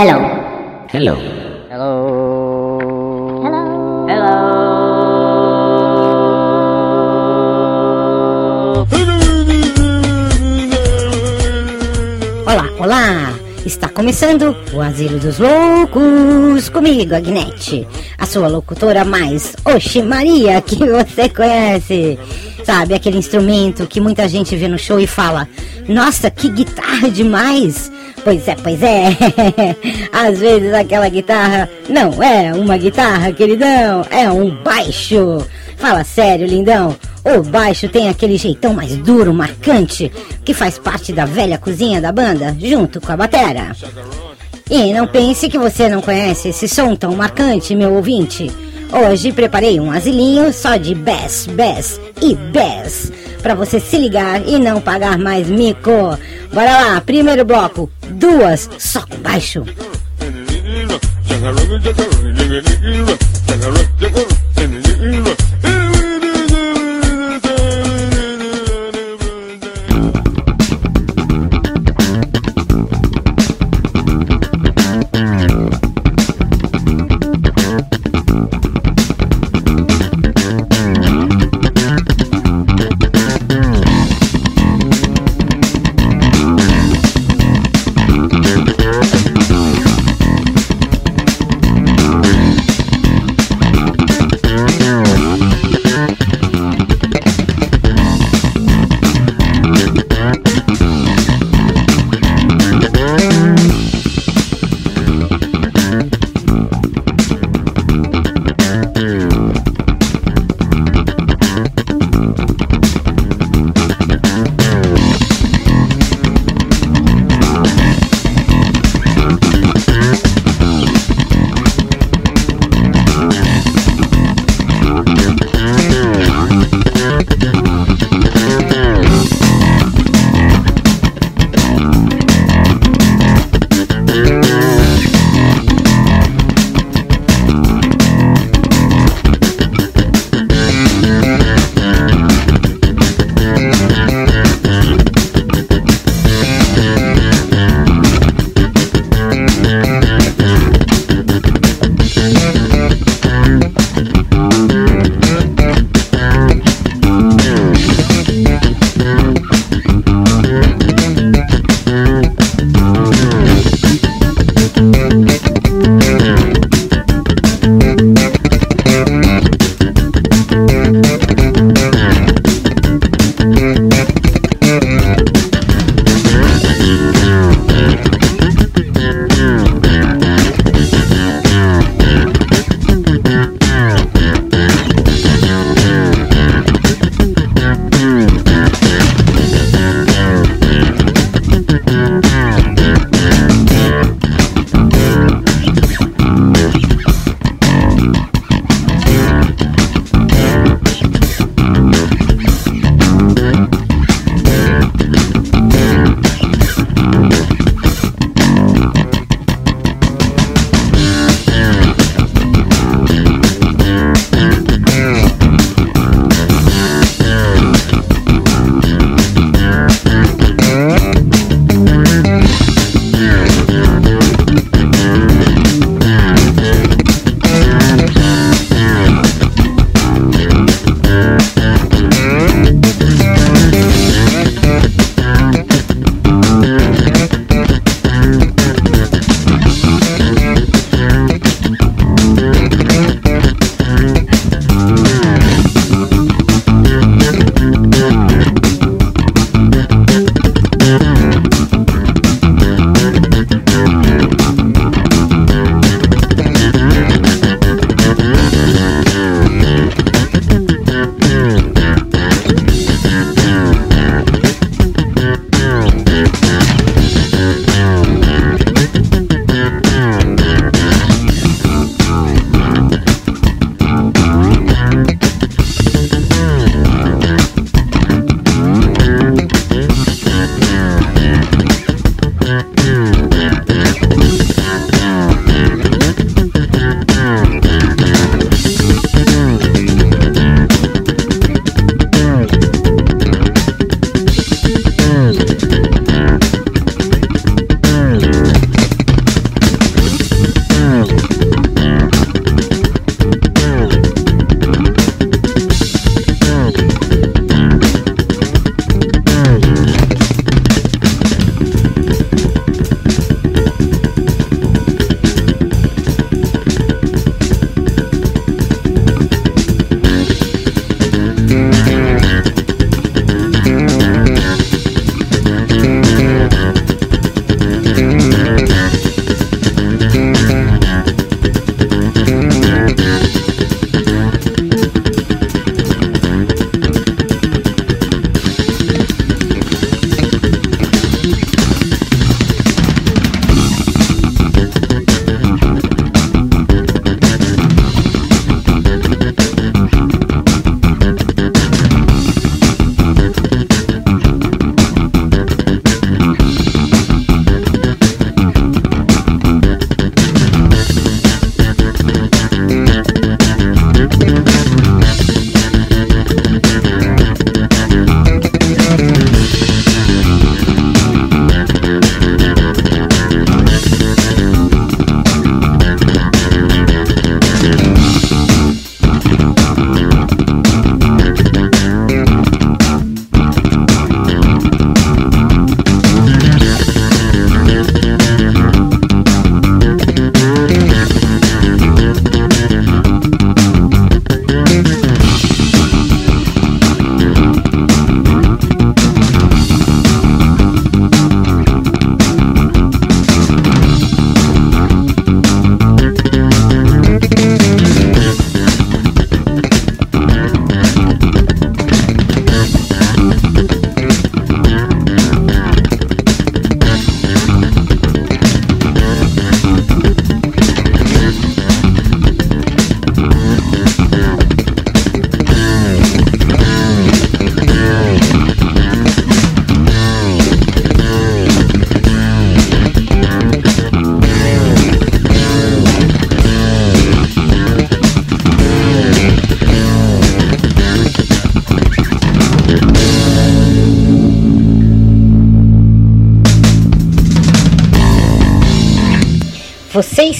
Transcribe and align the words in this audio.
Hello. 0.00 0.16
Hello. 0.88 1.39
Começando 14.00 14.56
o 14.72 14.80
Asilo 14.80 15.18
dos 15.18 15.38
Loucos 15.38 16.70
comigo, 16.70 17.14
Agnete, 17.14 17.86
a 18.16 18.24
sua 18.24 18.48
locutora 18.48 19.04
mais 19.04 19.54
Oxi 19.62 20.00
Maria 20.00 20.58
que 20.62 20.76
você 20.76 21.28
conhece. 21.28 22.18
Sabe, 22.64 22.94
aquele 22.94 23.18
instrumento 23.18 23.86
que 23.86 24.00
muita 24.00 24.26
gente 24.26 24.56
vê 24.56 24.68
no 24.68 24.78
show 24.78 24.98
e 24.98 25.06
fala: 25.06 25.46
Nossa, 25.86 26.30
que 26.30 26.48
guitarra 26.48 27.10
demais! 27.10 27.92
Pois 28.24 28.48
é, 28.48 28.54
pois 28.54 28.82
é. 28.82 29.08
Às 30.10 30.38
vezes 30.38 30.72
aquela 30.72 31.08
guitarra 31.10 31.68
não 31.86 32.22
é 32.22 32.54
uma 32.54 32.78
guitarra, 32.78 33.32
queridão, 33.32 34.06
é 34.10 34.30
um 34.30 34.50
baixo. 34.62 35.46
Fala 35.76 36.04
sério, 36.04 36.46
lindão. 36.46 36.96
O 37.24 37.42
baixo 37.42 37.88
tem 37.88 38.08
aquele 38.08 38.36
jeitão 38.36 38.74
mais 38.74 38.96
duro, 38.96 39.32
marcante, 39.34 40.10
que 40.44 40.54
faz 40.54 40.78
parte 40.78 41.12
da 41.12 41.24
velha 41.24 41.58
cozinha 41.58 42.00
da 42.00 42.12
banda, 42.12 42.56
junto 42.58 43.00
com 43.00 43.12
a 43.12 43.16
batera. 43.16 43.76
E 44.70 44.92
não 44.92 45.06
pense 45.06 45.48
que 45.48 45.58
você 45.58 45.88
não 45.88 46.00
conhece 46.00 46.48
esse 46.48 46.68
som 46.68 46.94
tão 46.96 47.14
marcante, 47.14 47.74
meu 47.74 47.94
ouvinte. 47.94 48.50
Hoje 48.92 49.32
preparei 49.32 49.78
um 49.78 49.90
asilinho 49.90 50.52
só 50.52 50.76
de 50.76 50.94
bass, 50.94 51.46
bass 51.46 52.00
e 52.20 52.34
bass 52.34 53.12
para 53.40 53.54
você 53.54 53.80
se 53.80 53.96
ligar 53.98 54.46
e 54.46 54.58
não 54.58 54.80
pagar 54.80 55.18
mais 55.18 55.48
mico. 55.48 56.18
Bora 56.52 56.70
lá, 56.70 57.00
primeiro 57.00 57.44
bloco, 57.44 57.90
duas 58.10 58.68
só 58.78 59.00
com 59.02 59.16
baixo. 59.18 59.64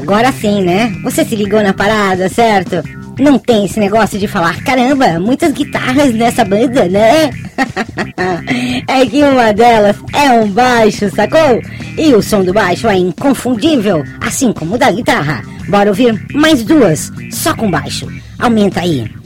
Agora 0.00 0.32
sim, 0.32 0.62
né? 0.62 0.92
Você 1.02 1.24
se 1.24 1.36
ligou 1.36 1.62
na 1.62 1.74
parada, 1.74 2.28
certo? 2.28 2.82
Não 3.18 3.38
tem 3.38 3.66
esse 3.66 3.78
negócio 3.78 4.18
de 4.18 4.26
falar, 4.26 4.62
caramba, 4.62 5.20
muitas 5.20 5.52
guitarras 5.52 6.14
nessa 6.14 6.44
banda, 6.44 6.88
né? 6.88 7.30
é 8.88 9.06
que 9.06 9.22
uma 9.22 9.52
delas 9.52 9.96
é 10.14 10.30
um 10.30 10.48
baixo, 10.48 11.10
sacou? 11.10 11.60
E 11.98 12.14
o 12.14 12.22
som 12.22 12.42
do 12.42 12.52
baixo 12.52 12.88
é 12.88 12.96
inconfundível, 12.96 14.02
assim 14.20 14.52
como 14.52 14.74
o 14.74 14.78
da 14.78 14.90
guitarra. 14.90 15.42
Bora 15.68 15.90
ouvir 15.90 16.18
mais 16.32 16.64
duas, 16.64 17.12
só 17.30 17.54
com 17.54 17.70
baixo. 17.70 18.06
Aumenta 18.38 18.80
aí. 18.80 19.19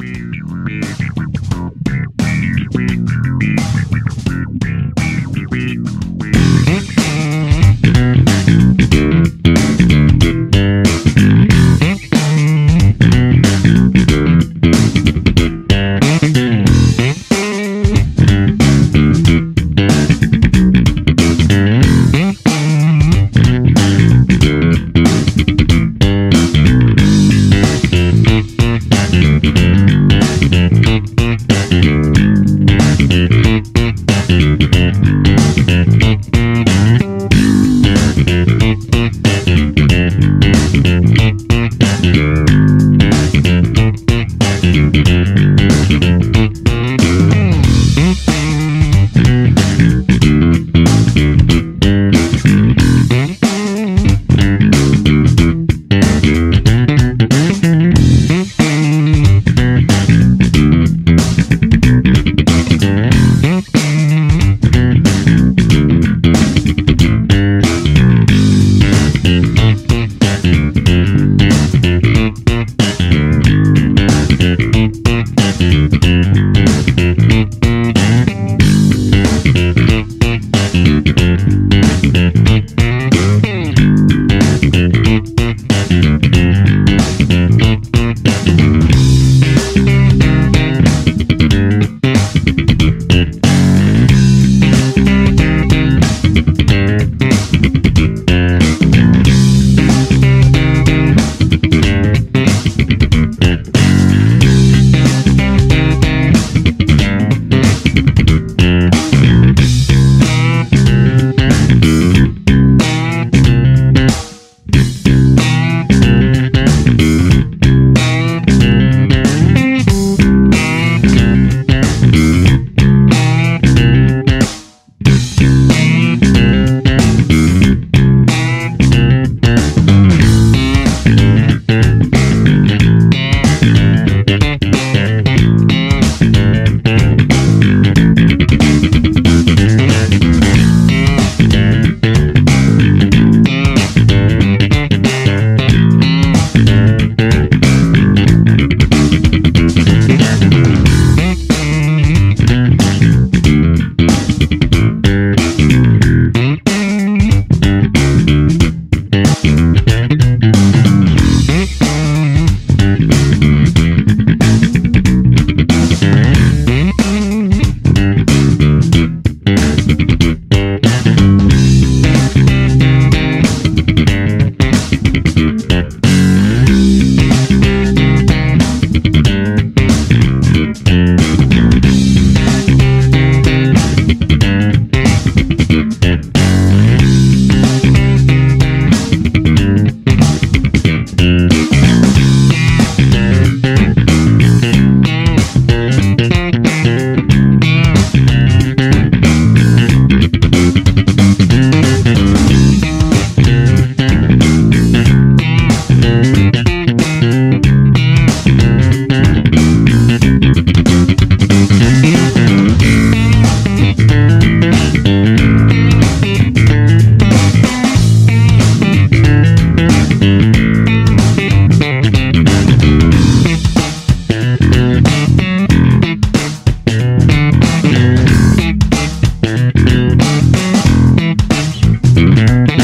Música 232.24 232.83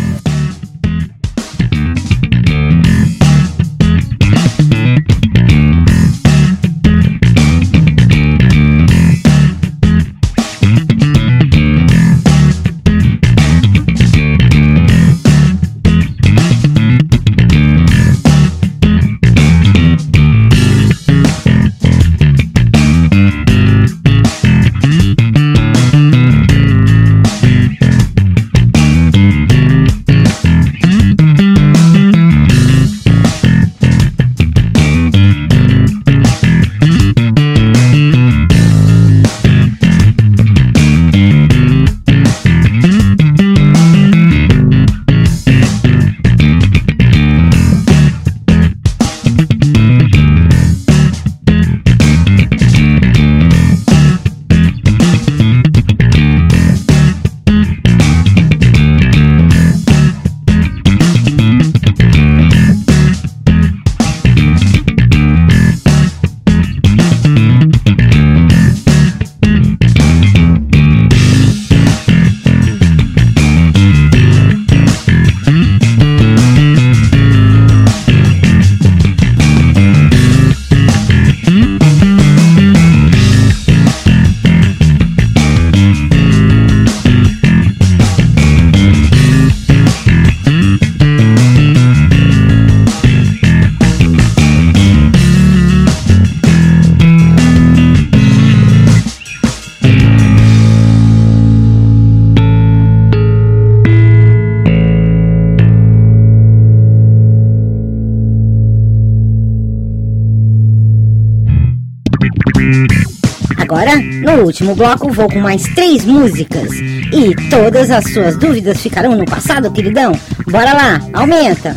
Último 114.61 114.75
bloco, 114.75 115.11
vou 115.11 115.27
com 115.27 115.39
mais 115.39 115.63
três 115.63 116.05
músicas. 116.05 116.71
E 116.71 117.35
todas 117.49 117.89
as 117.89 118.03
suas 118.13 118.37
dúvidas 118.37 118.79
ficarão 118.79 119.15
no 119.15 119.25
passado, 119.25 119.71
queridão? 119.71 120.11
Bora 120.47 120.73
lá, 120.73 121.01
aumenta! 121.13 121.75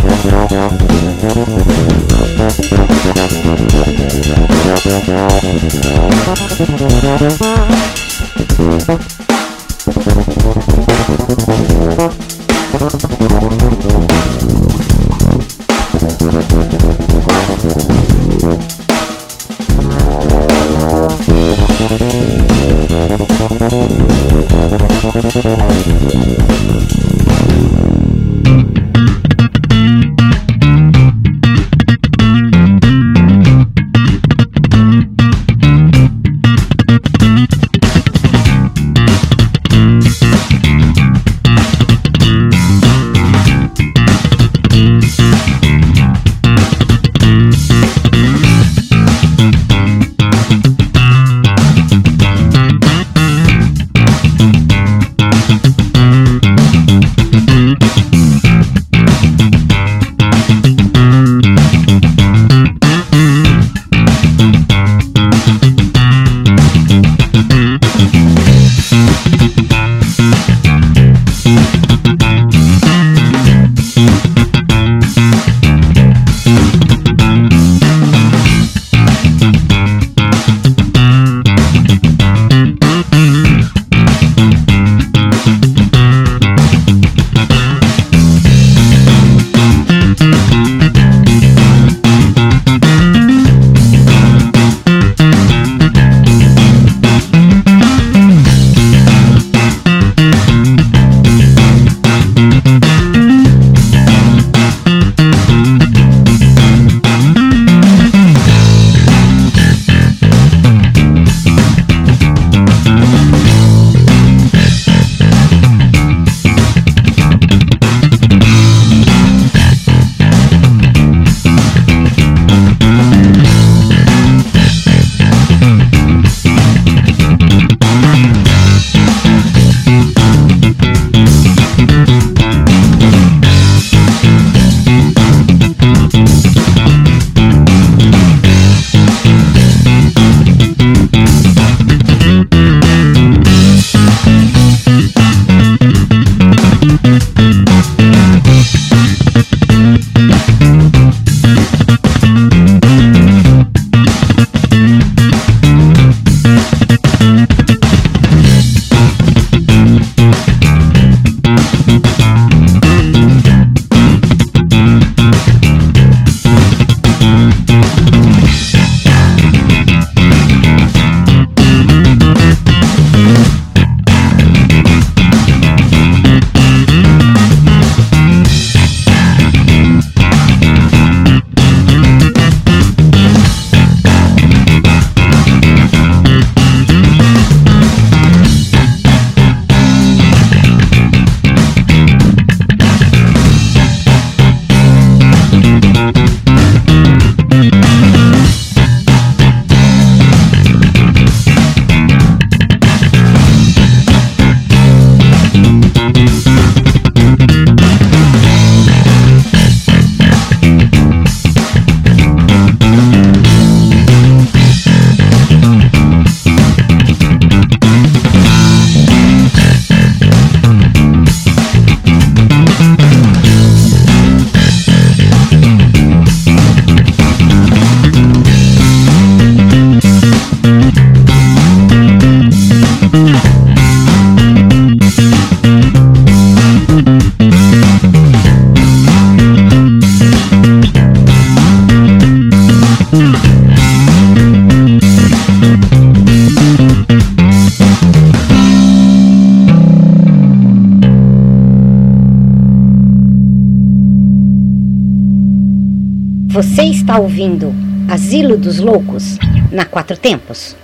Asilo 258.50 258.56
dos 258.56 258.78
Loucos 258.78 259.38
na 259.70 259.84
Quatro 259.84 260.16
Tempos. 260.16 260.74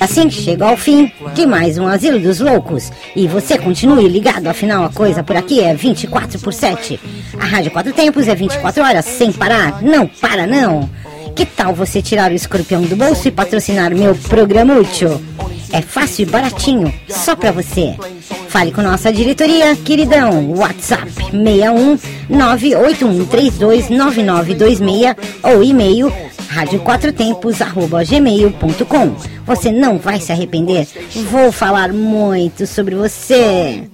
Assim 0.00 0.30
chega 0.30 0.66
ao 0.66 0.78
fim 0.78 1.12
de 1.34 1.46
mais 1.46 1.76
um 1.76 1.86
Asilo 1.86 2.18
dos 2.18 2.40
Loucos. 2.40 2.90
E 3.14 3.28
você 3.28 3.58
continue 3.58 4.08
ligado, 4.08 4.46
afinal 4.46 4.84
a 4.84 4.88
coisa 4.88 5.22
por 5.22 5.36
aqui 5.36 5.60
é 5.60 5.74
24 5.74 6.38
por 6.38 6.54
7. 6.54 6.98
A 7.38 7.44
Rádio 7.44 7.70
Quatro 7.70 7.92
Tempos 7.92 8.26
é 8.26 8.34
24 8.34 8.82
horas 8.82 9.04
sem 9.04 9.30
parar. 9.30 9.82
Não 9.82 10.06
para 10.06 10.46
não. 10.46 10.88
Que 11.36 11.44
tal 11.44 11.74
você 11.74 12.00
tirar 12.00 12.30
o 12.30 12.34
escorpião 12.34 12.80
do 12.80 12.96
bolso 12.96 13.28
e 13.28 13.30
patrocinar 13.30 13.94
meu 13.94 14.14
programa 14.14 14.74
útil? 14.78 15.20
É 15.70 15.82
fácil 15.82 16.22
e 16.22 16.30
baratinho, 16.30 16.92
só 17.08 17.36
pra 17.36 17.52
você. 17.52 17.94
Fale 18.52 18.70
com 18.70 18.82
nossa 18.82 19.10
diretoria, 19.10 19.74
queridão. 19.76 20.50
WhatsApp 20.50 21.10
61 21.10 21.96
981329926 22.30 25.16
ou 25.42 25.64
e-mail 25.64 26.12
radioquatrotempos@gmail.com. 26.48 29.16
Você 29.46 29.72
não 29.72 29.96
vai 29.96 30.20
se 30.20 30.32
arrepender. 30.32 30.86
Vou 31.30 31.50
falar 31.50 31.94
muito 31.94 32.66
sobre 32.66 32.94
você. 32.94 33.84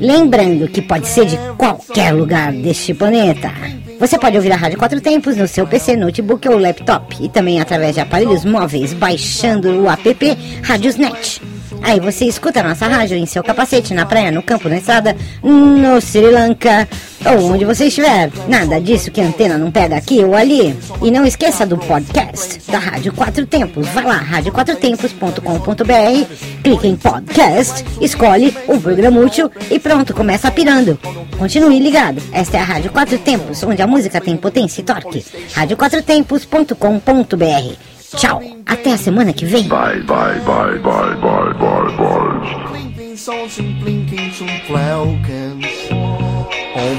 Lembrando 0.00 0.66
que 0.66 0.80
pode 0.80 1.08
ser 1.08 1.26
de 1.26 1.36
qualquer 1.58 2.14
lugar 2.14 2.54
deste 2.54 2.94
planeta. 2.94 3.52
Você 4.00 4.18
pode 4.18 4.36
ouvir 4.36 4.50
a 4.50 4.56
Rádio 4.56 4.78
Quatro 4.78 4.98
Tempos 4.98 5.36
no 5.36 5.46
seu 5.46 5.66
PC, 5.66 5.94
notebook 5.94 6.48
ou 6.48 6.56
laptop 6.58 7.22
e 7.22 7.28
também 7.28 7.60
através 7.60 7.94
de 7.94 8.00
aparelhos 8.00 8.46
móveis 8.46 8.94
baixando 8.94 9.82
o 9.82 9.90
app 9.90 10.38
Radiosnet. 10.62 11.42
Aí 11.82 12.00
você 12.00 12.24
escuta 12.24 12.60
a 12.60 12.62
nossa 12.62 12.86
rádio 12.86 13.16
em 13.16 13.26
seu 13.26 13.42
capacete, 13.42 13.92
na 13.94 14.06
praia, 14.06 14.30
no 14.30 14.42
campo, 14.42 14.68
na 14.68 14.78
estrada, 14.78 15.16
no 15.42 16.00
Sri 16.00 16.30
Lanka 16.30 16.88
ou 17.24 17.52
onde 17.52 17.64
você 17.64 17.86
estiver. 17.86 18.30
Nada 18.48 18.80
disso 18.80 19.10
que 19.10 19.20
a 19.20 19.26
antena 19.26 19.58
não 19.58 19.70
pega 19.70 19.96
aqui 19.96 20.24
ou 20.24 20.34
ali. 20.34 20.74
E 21.02 21.10
não 21.10 21.26
esqueça 21.26 21.66
do 21.66 21.76
podcast 21.76 22.60
da 22.70 22.78
Rádio 22.78 23.12
Quatro 23.12 23.44
Tempos. 23.46 23.88
Vai 23.88 24.04
lá, 24.04 24.16
radioquatrotempos.com.br, 24.16 26.62
clique 26.62 26.86
em 26.86 26.96
podcast, 26.96 27.84
escolhe 28.00 28.56
o 28.66 28.80
programa 28.80 29.20
útil 29.20 29.50
e 29.70 29.78
pronto, 29.78 30.14
começa 30.14 30.50
pirando. 30.50 30.98
Continue 31.38 31.80
ligado. 31.80 32.22
Esta 32.32 32.56
é 32.58 32.60
a 32.60 32.64
Rádio 32.64 32.90
Quatro 32.90 33.18
Tempos, 33.18 33.62
onde 33.62 33.82
a 33.82 33.86
música 33.86 34.20
tem 34.20 34.36
potência 34.36 34.80
e 34.80 34.84
torque. 34.84 35.24
radioquatrotempos.com.br. 35.54 37.95
Tchau, 38.14 38.40
até 38.64 38.92
a 38.92 38.98
semana 38.98 39.32
que 39.32 39.44
vem. 39.44 39.64
Bye, 39.64 40.02
bye, 40.02 40.38
bye, 40.40 40.78
bye, 40.78 41.14
bye, 41.16 41.52
bye, 41.54 41.96
bye. 41.96 42.66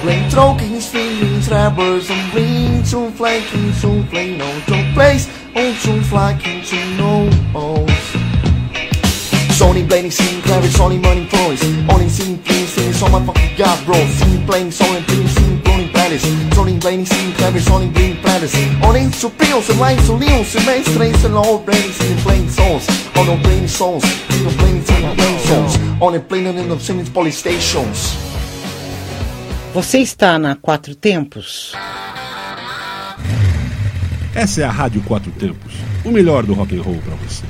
Blink, 0.04 0.30
troking, 0.30 0.82
swinging, 0.82 1.41
trappers, 1.41 2.10
and 2.10 2.32
bling, 2.32 2.84
some 2.84 3.12
flanking, 3.13 3.72
some 3.74 4.06
flame, 4.08 4.38
no, 4.38 4.46
some 4.67 4.93
place, 4.93 5.30
on 5.56 5.74
some 5.76 6.04
flanking, 6.04 6.63
some 6.63 6.98
no, 6.98 7.30
oh. 7.56 7.86
Sony 9.58 9.88
blading, 9.88 10.12
singing, 10.12 10.41
claret, 10.41 10.70
Sony 10.72 11.02
money 11.02 11.26
voice. 11.26 11.63
Only 11.89 12.10
singing, 12.10 12.38
playing, 12.43 12.67
singing, 12.67 12.93
so 12.93 13.08
my 13.08 13.26
fucking 13.26 13.58
god, 13.58 13.86
bro. 13.86 13.96
Singing, 13.96 14.46
playing, 14.46 14.70
Sony 14.70 15.02
playing, 15.08 15.28
singing, 15.28 15.66
platters. 16.08 16.24
Sony 16.56 16.80
blading, 16.80 17.06
singing, 17.06 17.34
claret, 17.34 17.62
Sony 17.62 17.93
bling 17.93 18.15
platters. 18.22 18.56
Only 18.84 19.10
to 19.10 19.30
pills, 19.30 19.65
some 19.65 19.80
lines, 19.80 20.02
some 20.04 20.20
leons, 20.20 20.46
some 20.46 20.65
main 20.65 20.84
strains, 20.84 21.24
and 21.26 21.36
all 21.36 21.60
blading, 21.60 21.91
singing, 21.91 22.17
playing 22.24 22.50
songs. 22.50 22.88
On 23.17 23.26
no 23.26 23.38
playing 23.43 23.67
songs, 23.67 24.04
playing, 24.58 24.82
singing, 24.84 25.15
playing 25.15 25.39
songs. 25.39 25.78
Only 26.02 26.20
playing 26.20 26.58
in 26.58 26.70
the 26.70 26.80
singing 26.80 27.06
police 27.12 27.38
stations. 27.38 28.15
Você 29.74 30.00
está 30.00 30.39
na 30.39 30.56
Quatro 30.56 30.96
Tempos? 30.96 31.74
Essa 34.34 34.62
é 34.62 34.63
a 34.63 34.72
Rádio 34.72 35.02
Quatro 35.02 35.32
Tempos, 35.32 35.74
o 36.06 36.12
melhor 36.12 36.43
do 36.46 36.54
rock 36.54 36.76
and 36.76 36.82
roll 36.82 37.00
pra 37.02 37.15
você. 37.15 37.43